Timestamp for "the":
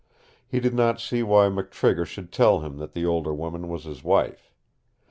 2.93-3.05